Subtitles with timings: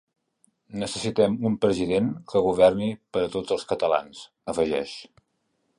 [0.83, 4.99] Necessitem un president que governi per a tots els catalans, afegeix.